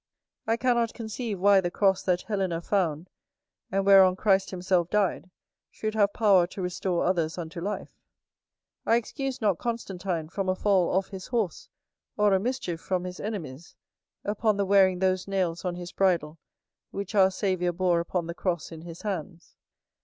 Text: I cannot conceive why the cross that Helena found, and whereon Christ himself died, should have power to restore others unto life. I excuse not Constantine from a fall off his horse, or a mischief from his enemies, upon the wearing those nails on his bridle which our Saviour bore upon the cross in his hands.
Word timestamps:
I 0.47 0.57
cannot 0.57 0.95
conceive 0.95 1.39
why 1.39 1.61
the 1.61 1.69
cross 1.69 2.01
that 2.01 2.23
Helena 2.23 2.59
found, 2.59 3.11
and 3.71 3.85
whereon 3.85 4.15
Christ 4.15 4.49
himself 4.49 4.89
died, 4.89 5.29
should 5.69 5.93
have 5.93 6.11
power 6.13 6.47
to 6.47 6.61
restore 6.63 7.05
others 7.05 7.37
unto 7.37 7.61
life. 7.61 7.93
I 8.83 8.95
excuse 8.95 9.41
not 9.41 9.59
Constantine 9.59 10.27
from 10.27 10.49
a 10.49 10.55
fall 10.55 10.89
off 10.91 11.09
his 11.09 11.27
horse, 11.27 11.69
or 12.17 12.33
a 12.33 12.39
mischief 12.39 12.81
from 12.81 13.03
his 13.03 13.19
enemies, 13.19 13.75
upon 14.23 14.57
the 14.57 14.65
wearing 14.65 14.97
those 14.97 15.27
nails 15.27 15.63
on 15.63 15.75
his 15.75 15.91
bridle 15.91 16.39
which 16.89 17.13
our 17.13 17.29
Saviour 17.29 17.71
bore 17.71 17.99
upon 17.99 18.25
the 18.25 18.33
cross 18.33 18.71
in 18.71 18.81
his 18.81 19.03
hands. 19.03 19.55